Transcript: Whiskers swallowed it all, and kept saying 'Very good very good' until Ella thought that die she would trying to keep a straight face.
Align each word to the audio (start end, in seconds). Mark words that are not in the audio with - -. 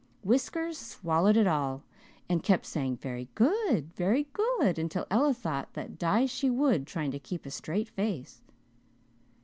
Whiskers 0.23 0.79
swallowed 0.79 1.37
it 1.37 1.45
all, 1.45 1.83
and 2.27 2.41
kept 2.41 2.65
saying 2.65 2.97
'Very 2.97 3.29
good 3.35 3.93
very 3.93 4.27
good' 4.33 4.79
until 4.79 5.05
Ella 5.11 5.31
thought 5.35 5.73
that 5.73 5.99
die 5.99 6.25
she 6.25 6.49
would 6.49 6.87
trying 6.87 7.11
to 7.11 7.19
keep 7.19 7.45
a 7.45 7.51
straight 7.51 7.87
face. 7.87 8.41